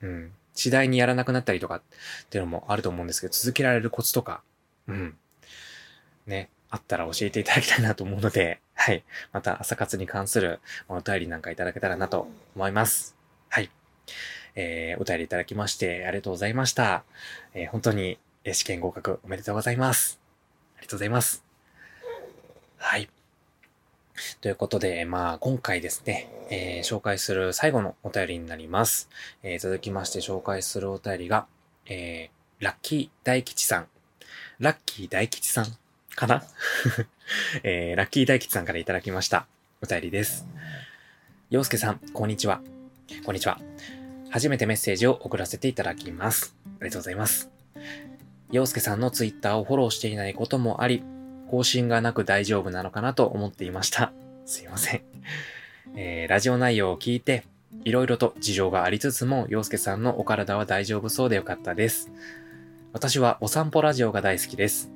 [0.00, 1.82] うん、次第にやらなくなったりとかっ
[2.30, 4.42] ていうのもあると思うんですけど、続けられるコツとか、
[4.88, 5.16] うん、
[6.26, 9.04] ね、あったら教えていただきたいなと思うので、 はい。
[9.32, 13.16] また朝活に関するお便りなんかいただけたらなと思います。
[13.48, 13.70] はい。
[14.56, 17.04] えー、お便りいただきましてありがとうございました。
[17.54, 18.18] えー、本当に
[18.52, 20.20] 試験合格おめでとうございます。
[20.76, 21.44] ありがとうございます。
[22.78, 23.13] はい。
[24.40, 29.08] ということで、まあ、今回ですね、えー、紹介する最後のお便りになります。
[29.42, 31.46] えー、続きまして紹介するお便りが、
[31.86, 33.86] えー、ラッキー大吉さん。
[34.60, 35.66] ラッキー大吉さん
[36.14, 36.44] かな？
[37.64, 39.46] えー、ラッキー大吉さんからいただきました。
[39.82, 40.46] お便りです。
[41.50, 42.60] 洋介さん、こんにちは。
[43.24, 43.60] こんにちは。
[44.30, 46.54] 初めてメッセージを送らせていただきます。
[46.64, 47.50] ありがとうございます。
[48.50, 51.02] 洋介さんのツイッターをフォローしていないこともあり、
[51.54, 54.12] 更新がなく大丈夫なのかなと思っていました。
[54.44, 55.02] すいません。
[55.94, 57.44] えー、ラジオ内容を聞いて、
[57.84, 62.10] いろいろと事情がありつつも、洋介さんのお体は大丈夫そうでよかったです。
[62.92, 64.90] 私はお散歩ラジオが大好きです。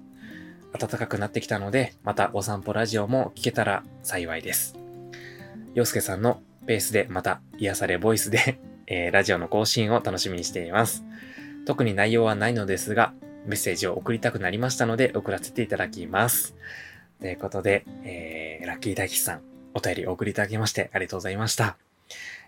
[0.77, 4.77] 暖かくなってきたので、またお散歩ラジオも聞けたら幸いです。
[5.75, 8.59] 洋介さんのペースでまた癒されボイスで
[8.90, 11.05] えー、ラジオの更新を楽しみにしています。
[11.66, 13.12] 特に内容はないのですが、
[13.48, 16.54] メッセージを送りたくなりましたので送らせていただきます。
[17.20, 19.40] ということで、えー、ラッキー大吉さん、
[19.72, 21.78] お便りお送りいただきましてありがとうございました。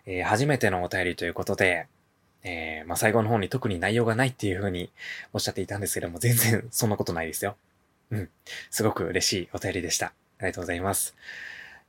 [0.04, 1.86] えー、初めてのお便りということで、
[2.42, 4.90] えー、まあ、最後の方に特に内容がないっていう風に
[5.32, 7.56] おっしゃっていたんですけども、全然そんなことないですよ。
[8.10, 8.28] うん。
[8.70, 10.06] すごく嬉しいお便りでした。
[10.06, 11.14] ありがとうございます。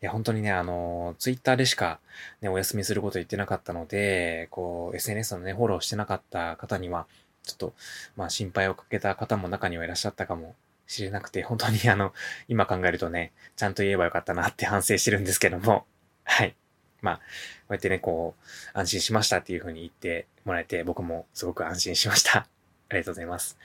[0.01, 1.99] いや、本当にね、あの、ツイッターでしか
[2.41, 7.05] ね、お休みすること言ってなかったので、こう、SNS のね、フォローしてなかった方には、
[7.43, 7.73] ちょっと、
[8.15, 10.55] まあ、心配をかけた方も中にはいらっしゃったかも
[10.87, 12.13] しれなくて、本当にあの、
[12.47, 15.85] 今考えるとね、ちゃんと言えばよかったなって反省してるんですけども、
[16.23, 16.55] はい。
[17.01, 17.21] まあ、こ
[17.69, 22.47] うやってね、こう、安心しましたっていう風に言ってもらえて、僕もすごく安心しました。
[22.89, 23.57] ありがとうございます。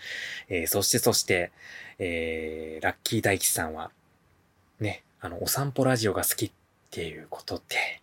[0.48, 1.52] えー、そしてそして、
[1.98, 3.90] えー、ラッキー大吉さんは、
[4.80, 6.52] ね、あの、お散歩ラジオが好きっ
[6.90, 8.00] ていうことって、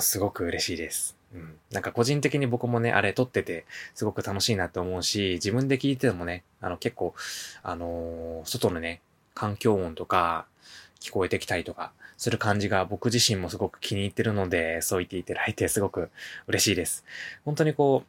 [0.00, 1.16] すごく嬉しいです。
[1.34, 1.58] うん。
[1.70, 7.14] なんか個人的に僕もね、あれ撮ってて、すごく楽しいなって思うし、自分で聞いてもね、あの結構、
[7.62, 9.00] あのー、外のね、
[9.34, 10.46] 環境音とか、
[11.00, 16.10] 聞こえてきたりとか、する感じが僕自身もすごく気に入ってるので、そう言っていただいてすごく
[16.46, 17.04] 嬉しいです。
[17.44, 18.04] 本当にこ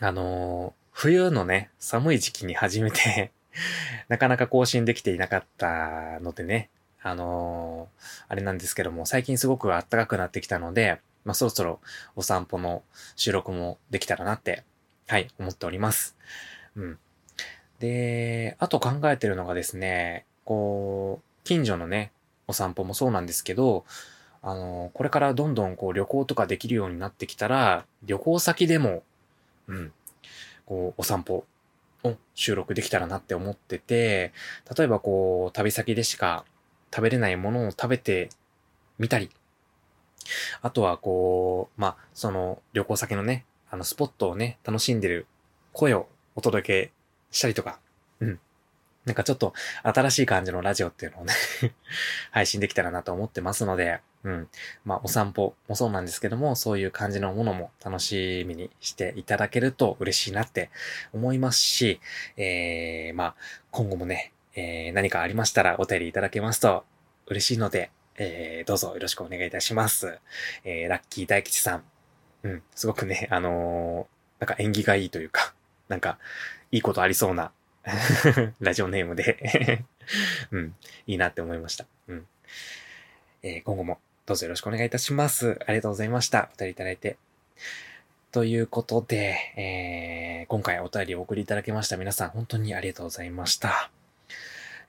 [0.00, 3.30] う、あのー、冬のね、寒い時期に始めて
[4.08, 6.68] なかなか更新できていなかったのでね、
[7.02, 11.78] あのー、あれなんですけども、最近すごく暖かくなってきたので、まあ、そろそろ
[12.16, 12.82] お散歩の
[13.14, 14.64] 収録もできたらなって、
[15.06, 16.16] はい、思っております。
[16.74, 16.98] うん。
[17.80, 22.12] で、あと考えてるのがですね、こう、近所のね、
[22.46, 23.84] お散歩もそうなんですけど、
[24.40, 29.02] あの、これからどんどんこう旅行とかできるようになってきたら、旅行先でも、
[29.66, 29.92] うん、
[30.64, 31.44] こう、お散歩
[32.04, 34.32] を収録できたらなって思ってて、
[34.74, 36.46] 例えばこう、旅先でしか
[36.90, 38.30] 食べれないものを食べて
[38.98, 39.28] みたり、
[40.62, 45.26] あとはこう、まあ、その旅行先のね、あのスポットをね、楽しんでる
[45.72, 46.92] 声をお届け
[47.30, 47.78] したりとか、
[48.20, 48.40] うん。
[49.04, 51.32] なんかちょっと新しい感じのラジオっていうのをね
[52.30, 54.48] 配信できたらなと思ってますので、うん。
[54.84, 60.70] まあ、お散歩もそうなんですけども、そういう感じのものも楽しみにしていただけると嬉しいなって
[61.12, 62.00] 思いますし、
[62.36, 63.34] えー、まあ、
[63.70, 66.84] 今後もね、えー、何かありましたらお便りいただけますと
[67.26, 70.18] 嬉しいので、えー、どうぞよろしくお願いいたします。
[70.64, 71.84] えー、ラッキー大吉さん。
[72.42, 75.54] うん、すごくね、あのー、なんか縁起がいいというか、
[75.88, 76.18] なんか、
[76.72, 77.52] いいことありそうな
[78.60, 79.84] ラジオネームで
[80.50, 80.74] うん、
[81.06, 81.86] いいなって思いました。
[82.08, 82.26] うん。
[83.42, 85.56] えー、今後もどうぞよろしくお願いいたします。
[85.66, 86.50] ありがとうございました。
[86.52, 87.16] お便りいただいて。
[88.32, 93.90] ということで、えー、今回お便りをお送りいただきました皆さん、本当にありがとうございました。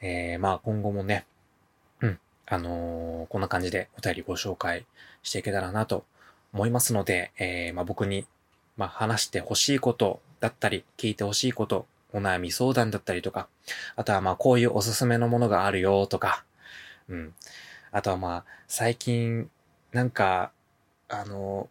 [0.01, 1.25] えー、まあ今後もね、
[2.49, 4.85] あのー、こんな感じでお便りご紹介
[5.21, 6.03] していけたらなと
[6.51, 8.25] 思いますので、えー、まあ、僕に、
[8.75, 13.47] まあ、話してほしいことだったり、聞いてほしいこと、お悩み相談だったりとか、
[13.95, 16.43] あとはまあこういうおすすめのものがあるよとか、
[17.07, 17.33] うん。
[17.91, 19.49] あとはまあ最近
[19.91, 20.51] なんか、
[21.07, 21.69] あの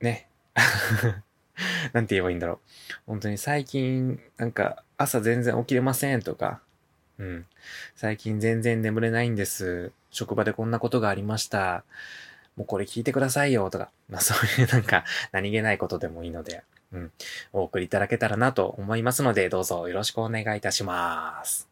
[0.00, 0.28] ね。
[1.92, 2.58] なんて言えばいいんだろう。
[3.06, 6.60] 本当に最近なんか朝全然起きれませんとか、
[7.20, 7.46] うん。
[7.94, 9.92] 最近全然眠れないんです。
[10.10, 11.84] 職場でこんなことがありました。
[12.56, 17.12] もうこれ聞いてくださいよとか、まあ そういうなんか何気ないことでもいいので、うん。
[17.52, 21.68] お送りいただけたらなと思いますので、どうぞよろしくお願いいたします。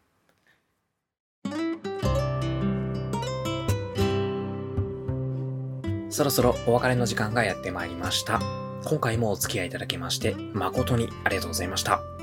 [6.11, 8.39] そろそろお別れの時間がやってまいりました。
[8.85, 12.18] 今回もお付き合いいただきまして、誠にありがとうございました。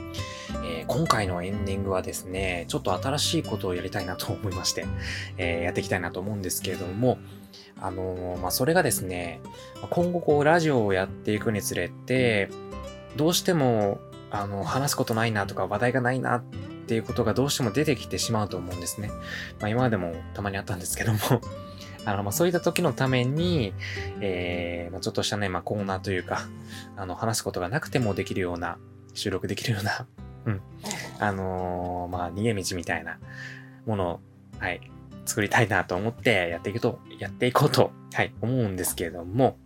[0.65, 4.87] えー、今回のエンディングはですね、ちょっと新しいことをやりたいなと思いまして、
[5.39, 7.19] えー、やっていきたいなと思うんですけれども、
[7.81, 9.41] あのー、まあ、それがですね、
[9.91, 12.49] 今後こうラジオをやっていくにつれて、
[13.17, 13.99] どうしても
[14.31, 16.43] あの、話すことないなとか話題がないなっ
[16.87, 19.09] ていうことがどうしても出てきてしまうと思うんですね。
[19.61, 21.19] まあ今までもたまにあったんですけども
[22.05, 23.73] あの、まあそういった時のために、
[24.21, 26.47] えー、まあ、ちょっとしたね、まあコーナーというか、
[26.97, 28.79] あの、話すことがなくてもできるような、
[29.15, 30.07] 収録できるような、
[30.47, 30.61] うん、
[31.19, 33.19] あのー、まあ逃げ道みたいな
[33.85, 34.21] ものを、
[34.59, 34.81] はい、
[35.27, 39.57] 作りたいなと思ってやっていくと、やっていこうと、はい、思うんですけれども、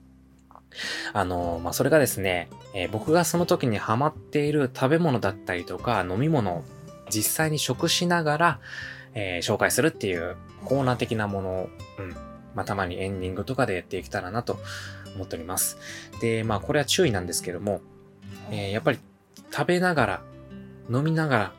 [1.12, 6.64] あの、まあ、それがですね、えー、僕がその時にハマっている食べ物だったりとか飲み物を
[7.11, 8.61] 実際に食しながら、
[9.14, 12.14] えー、紹介するっていうコーナー的なものを、うん。
[12.55, 14.59] まあ、たまにエンディングとかでやっていけたらなと
[15.14, 15.79] 思っております。
[16.21, 17.81] で、まあ、これは注意なんですけども、
[18.51, 18.99] えー、やっぱり
[19.53, 20.23] 食べながら、
[20.90, 21.53] 飲みながら、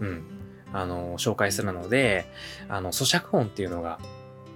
[0.00, 0.24] うん、
[0.72, 2.26] あの、紹介するので、
[2.68, 3.98] あの、咀嚼音っていうのが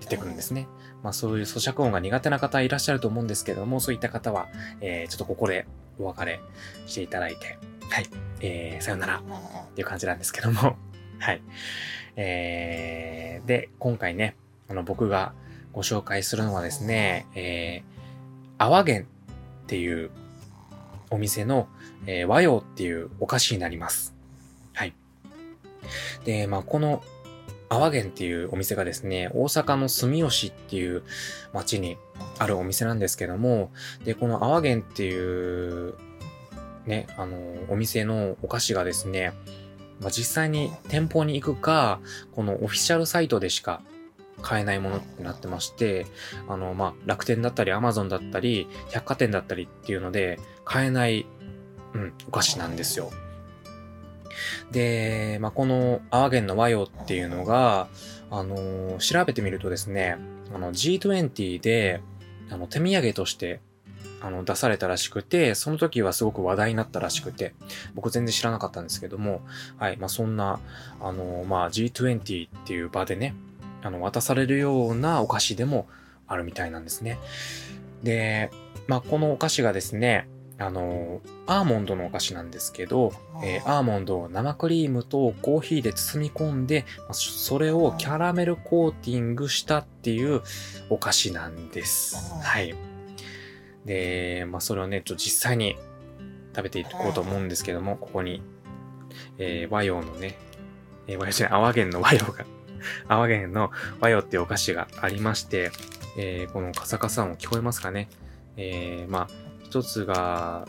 [0.01, 0.69] 出てくるんですね。
[1.03, 4.49] まあそういう咀嚼音が苦手な方いらっしゃると思うんですけども、そういった方は、
[4.81, 5.67] えー、ちょっとここで
[5.99, 6.41] お別れ
[6.87, 7.59] していただいて、
[7.91, 8.07] はい、
[8.41, 10.77] えー、さよならっていう感じなんですけども、
[11.21, 11.43] はい。
[12.17, 14.37] えー、で、今回ね、
[14.69, 15.35] あの、僕が
[15.73, 19.05] ご紹介するのはですね、えー、アワゲンっ
[19.67, 20.11] ていう
[21.15, 21.69] お店の、
[22.07, 24.15] えー、和洋っていうお菓子になります。
[24.73, 24.95] はい。
[26.25, 27.03] で、まあ、この
[27.69, 31.03] アワゲンっていうお店がですね、大阪の住吉っていう
[31.53, 31.97] 町に
[32.39, 33.71] あるお店なんですけども、
[34.05, 35.95] で、このアワゲンっていう、
[36.87, 37.37] ね、あの、
[37.69, 39.33] お店のお菓子がですね、
[40.01, 42.01] まあ、実際に店舗に行くか、
[42.33, 43.83] このオフィシャルサイトでしか
[44.43, 46.07] 買えないものってなってまして、
[46.49, 51.27] あの、まあ、楽天だったり、アマゾンだったり、百貨店だったりっていうので、買えない、
[51.95, 53.11] うん、お菓子なんですよ。
[54.71, 57.89] で、まあ、このアワゲンの和洋っていうのが、
[58.31, 60.19] あのー、調べてみるとですね、
[60.55, 62.01] あの G20 で、
[62.51, 63.61] あの、手土産として、
[64.21, 67.55] あの、出されたらしくて、その時はすごく話題になったらしくて、
[67.95, 69.43] 僕全然知らなかったんですけども、
[69.79, 70.61] はい、まあ、そんな、
[71.01, 73.35] あのー、まあ、G20 っていう場でね、
[73.83, 75.87] あの、渡されるようなお菓子でも
[76.27, 77.19] あるみたいなんですね。
[78.03, 78.51] で、
[78.87, 80.27] まあ、このお菓子がですね、
[80.59, 83.13] あの、アーモンドのお菓子なんですけど、
[83.43, 90.43] えー、アーモンドを生クリームとコーヒーで包み込んで、それをキャラメルコーティングしたっていう
[90.91, 92.35] お菓子なんです。
[92.41, 92.75] はい。
[93.85, 95.77] で、まあ、それをね、ちょっと実際に
[96.55, 98.41] 食べていこうと思うんですけども、ここに、
[99.39, 100.39] えー、和洋のね、
[101.09, 102.45] えー、和洋じゃない、泡源の和洋が
[103.09, 105.73] 泡源の和洋っていうお菓子がありまして、
[106.17, 108.09] えー、このカサカサ音聞こえますかね？
[108.57, 109.44] えー、まあ、
[109.75, 110.69] 一つが、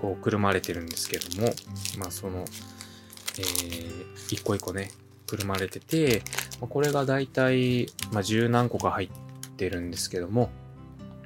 [0.00, 1.52] こう、くるまれてるんですけども、
[1.98, 4.90] まあ、その、えー、一個一個ね、
[5.26, 6.22] くるまれてて、
[6.58, 9.10] まあ、これがだいたい、まあ、十何個か入っ
[9.58, 10.48] てるんですけども、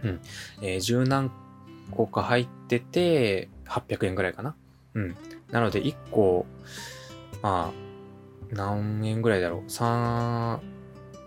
[0.03, 0.21] うん、
[0.63, 1.31] えー、十何
[1.93, 4.57] 個か入ってて、800円ぐらいかな。
[4.95, 5.17] うん。
[5.53, 6.45] なので、1個、
[7.41, 10.59] まあ、何円ぐらいだろう ?3、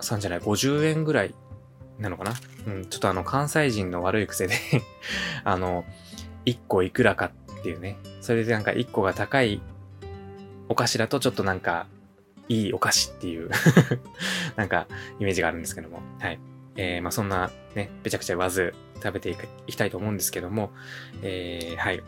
[0.01, 1.33] 3じゃない、50円ぐらい
[1.99, 2.33] なのかな
[2.67, 4.55] うん、ちょっとあの、関西人の悪い癖で
[5.43, 5.85] あの、
[6.45, 7.97] 1個いくらかっていうね。
[8.21, 9.61] それでなんか1個が高い
[10.67, 11.87] お菓子だとちょっとなんか、
[12.47, 13.49] いいお菓子っていう
[14.55, 14.87] なんか、
[15.19, 16.01] イメージがあるんですけども。
[16.19, 16.39] はい。
[16.75, 19.35] えー、まあそんなね、べちゃくちゃ言わず食べてい
[19.67, 20.71] きたいと思うんですけども、
[21.21, 22.03] えー、はい。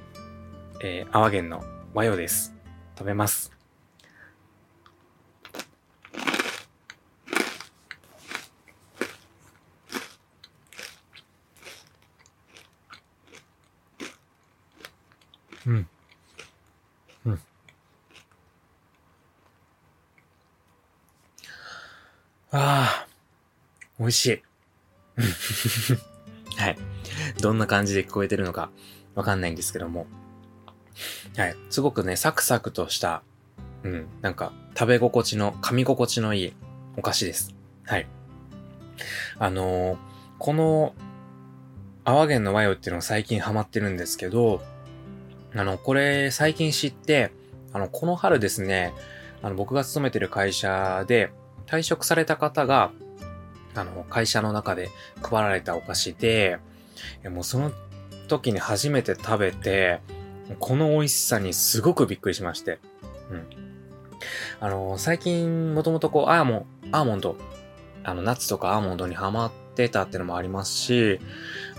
[0.83, 2.55] えー、泡源の和洋です。
[2.97, 3.60] 食べます。
[15.67, 15.87] うん。
[17.25, 17.41] うん。
[22.51, 23.07] ああ、
[23.99, 24.43] 美味しい。
[26.57, 26.77] はい。
[27.41, 28.71] どんな感じで聞こえてるのか
[29.15, 30.07] わかんないんですけども。
[31.37, 31.55] はい。
[31.69, 33.23] すごくね、サクサクとした、
[33.83, 36.53] うん、なんか食べ心地の、噛み心地のいい
[36.97, 37.55] お菓子です。
[37.85, 38.07] はい。
[39.39, 39.97] あのー、
[40.39, 40.95] この、
[42.03, 44.61] 泡源の和洋っていうのが最近ハマってるんですけど、
[45.55, 47.31] あの、これ最近知って、
[47.73, 48.93] あの、この春ですね、
[49.41, 51.31] あの、僕が勤めてる会社で
[51.67, 52.91] 退職された方が、
[53.75, 54.89] あの、会社の中で
[55.21, 56.59] 配られたお菓子で、
[57.29, 57.71] もうその
[58.27, 59.99] 時に初めて食べて、
[60.59, 62.79] この美味しさにすごくびっくりしまして。
[63.29, 63.47] うん。
[64.59, 67.35] あの、最近もともとこう、アーモン、アーモンド、
[68.03, 71.19] あの、ナッツとかアーモンドにハマってたってのもありますし、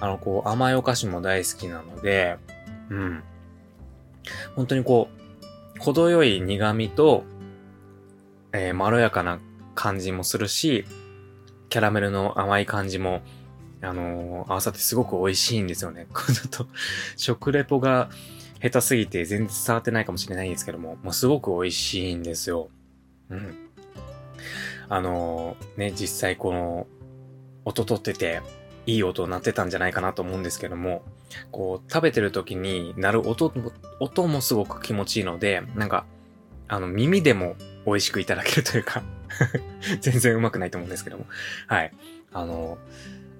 [0.00, 2.38] あの、こう、甘いお菓子も大好きなので、
[2.90, 3.22] うん。
[4.56, 5.08] 本当にこ
[5.78, 7.24] う、程よい苦味と、
[8.52, 9.40] えー、まろやかな
[9.74, 10.84] 感じもするし、
[11.68, 13.22] キャラメルの甘い感じも、
[13.80, 16.06] あのー、合わさってすごく美味しいんですよね。
[16.12, 16.66] こ れちょっと、
[17.16, 18.10] 食レポが
[18.60, 22.68] 下手すぎて全然伝わってないかもしれないんですけども、もうすごく美味しいんですよ。
[23.30, 23.56] うん。
[24.88, 26.86] あのー、ね、実際この、
[27.64, 28.42] 音取ってて、
[28.86, 31.02] いい音鳴ってたんじゃないかなと思うんですけども、
[31.50, 36.04] こう、食べてる時に鳴る音も、音もすごく気持ちいいので、なんか、
[36.68, 37.56] あの、耳でも
[37.86, 39.02] 美味しくいただけるというか
[40.00, 41.26] 全然うまくないと思うんですけども。
[41.66, 41.92] はい。
[42.32, 42.78] あの、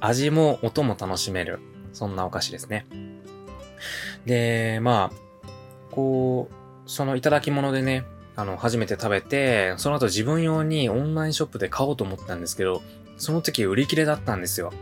[0.01, 1.61] 味も音も楽しめる、
[1.93, 2.87] そんなお菓子ですね。
[4.27, 5.51] で、まあ、
[5.91, 12.83] こう、そのいただき物でね、あの、初めて食べて、その後自分用にオンラインショップで買おうと思ったんですけど、
[13.17, 14.73] その時売り切れだったんですよ。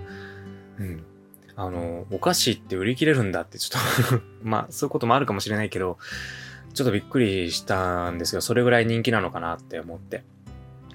[0.78, 1.04] うん。
[1.60, 5.98] あの、お菓子って売り切れるんだってちょっと まあ、そういうこともあるかもしれないけど、
[6.72, 10.24] ちょっとびっくりしたんですけど、それぐらい人気なのかなって思って。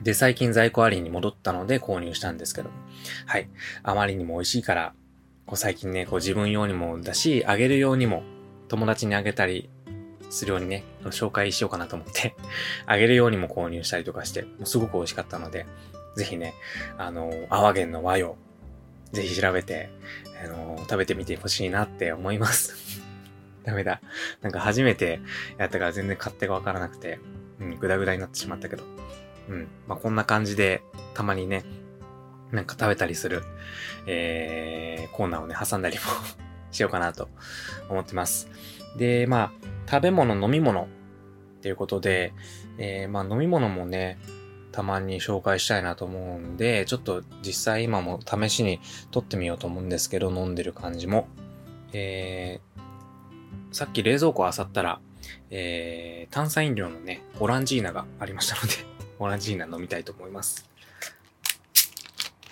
[0.01, 2.76] で、最近在庫ありに戻ったので購入したんですけども。
[3.28, 3.47] はい。
[3.84, 4.93] あまりにも美味しいから、
[5.45, 8.24] こう最近ね、こう自分用にもだし、あげる用にも、
[8.68, 9.70] 友達にあげたり
[10.32, 12.36] するようにね、紹介しようかなと思って
[12.88, 15.68] あげるようにも購入したりとかして、もうすごく美味しかったので、
[16.16, 16.55] ぜひね、
[16.97, 18.36] あの、アワゲンの和洋、
[19.16, 19.89] ぜひ調べて、
[20.43, 23.01] あの、食べてみてほしいなって思います
[23.63, 24.01] ダメだ。
[24.41, 25.22] なんか初めて
[25.57, 27.20] やったから全然勝手がわからなくて、
[27.59, 28.84] うん、ぐだぐだになってしまったけど。
[29.49, 29.68] うん。
[29.88, 31.63] まあ、こんな感じで、たまにね、
[32.51, 33.43] なんか食べたりする、
[34.05, 36.01] えー、コーナーをね、挟んだりも
[36.72, 37.30] しようかなと
[37.89, 38.49] 思ってます。
[38.97, 39.53] で、ま
[39.88, 40.88] あ、食べ物、飲み物っ
[41.61, 42.34] ていうことで、
[42.78, 44.20] えー、まあ飲み物もね、
[44.76, 51.30] たまに紹介したいなと思うんで、ちょっと実際今も試しに撮ってみようと思うんですけど、飲んでる感じも。
[51.94, 55.00] えー、さっき冷蔵庫あさったら、
[55.50, 58.74] えー、炭酸飲料のね、オランジーナがありましたので
[59.18, 60.70] オランジーナ飲みたいと思います。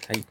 [0.08, 0.26] はい。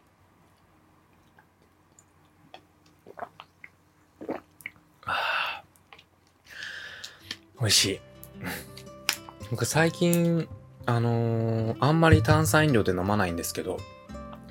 [7.61, 8.01] 美味しい。
[9.51, 10.49] 僕最近、
[10.87, 13.79] あのー、あんまり炭酸飲料で飲まないんですけど、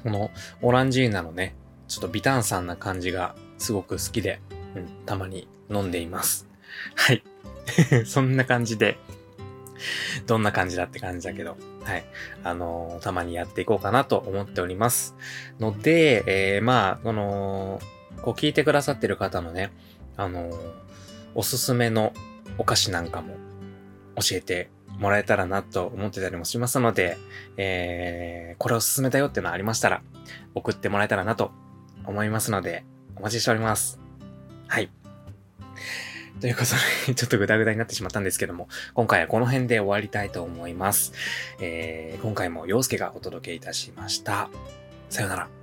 [0.04, 1.56] このオランジーナのね、
[1.88, 4.42] ちょっと微炭酸な感じがすごく好きで、
[4.76, 6.48] うん、たまに飲んでいます。
[6.96, 7.24] はい。
[8.06, 8.98] そんな感じで、
[10.26, 12.06] どんな感じだって感じだけど、はい。
[12.44, 15.16] あのー、たまにやっていこうかなと思っております。
[15.60, 16.24] ので、
[16.56, 17.80] えー、まあ、この、
[18.22, 19.72] こう聞いてくださってる方のね、
[20.18, 20.56] あのー、
[21.36, 22.14] おすすめの
[22.58, 23.36] お菓子なんかも
[24.16, 24.70] 教えて
[25.02, 27.18] もらえたらなと思ってたりもしますので、
[27.58, 30.04] えー、これおすすめだよっていうのありましたら、
[30.54, 31.52] 送ってもらえたらなと
[32.06, 32.86] 思いますので、
[33.16, 34.00] お待ちしております。
[34.68, 34.92] はい。
[36.40, 41.14] ということで、 ちょっとグダグダになってしまったんですけども、今回はこの辺で終わりたいと思います。
[41.60, 44.52] えー、今回も陽介がお届けいたしました。
[45.10, 45.61] さよなら。